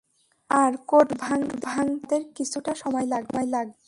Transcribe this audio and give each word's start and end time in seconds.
আর 0.49 0.71
code 0.87 1.07
ভাঙতে 1.19 1.67
আমাদের 1.73 2.21
কিছুটা 2.35 2.71
সময় 2.75 3.05
লাগবে। 3.05 3.75